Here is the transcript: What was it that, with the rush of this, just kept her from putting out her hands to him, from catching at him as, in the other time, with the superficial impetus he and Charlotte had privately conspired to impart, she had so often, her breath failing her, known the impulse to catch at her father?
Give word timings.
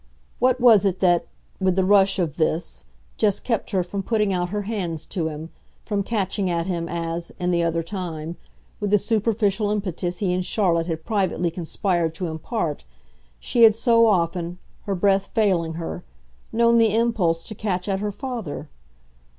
What 0.39 0.59
was 0.59 0.83
it 0.83 0.99
that, 1.01 1.27
with 1.59 1.75
the 1.75 1.85
rush 1.85 2.17
of 2.17 2.37
this, 2.37 2.85
just 3.17 3.43
kept 3.43 3.69
her 3.69 3.83
from 3.83 4.01
putting 4.01 4.33
out 4.33 4.49
her 4.49 4.63
hands 4.63 5.05
to 5.05 5.27
him, 5.27 5.51
from 5.85 6.01
catching 6.01 6.49
at 6.49 6.65
him 6.65 6.89
as, 6.89 7.31
in 7.39 7.51
the 7.51 7.61
other 7.61 7.83
time, 7.83 8.35
with 8.79 8.89
the 8.89 8.97
superficial 8.97 9.69
impetus 9.69 10.17
he 10.17 10.33
and 10.33 10.43
Charlotte 10.43 10.87
had 10.87 11.05
privately 11.05 11.51
conspired 11.51 12.15
to 12.15 12.25
impart, 12.29 12.83
she 13.39 13.61
had 13.61 13.75
so 13.75 14.07
often, 14.07 14.57
her 14.85 14.95
breath 14.95 15.27
failing 15.27 15.73
her, 15.73 16.03
known 16.51 16.79
the 16.79 16.95
impulse 16.95 17.43
to 17.43 17.53
catch 17.53 17.87
at 17.87 17.99
her 17.99 18.11
father? 18.11 18.69